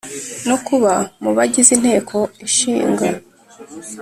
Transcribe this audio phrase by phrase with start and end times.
[0.47, 2.17] No kuba mu bagize inteko
[2.47, 3.07] ishinga